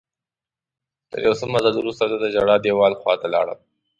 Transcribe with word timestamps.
تر 1.09 1.19
یو 1.25 1.33
څه 1.39 1.45
مزل 1.53 1.73
وروسته 1.77 2.03
زه 2.11 2.15
د 2.19 2.25
ژړا 2.33 2.55
دیوال 2.65 2.93
خواته 3.01 3.27
لاړم. 3.33 3.59